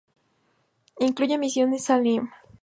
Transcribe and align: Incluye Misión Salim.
Incluye 1.07 1.37
Misión 1.37 1.69
Salim. 1.87 2.23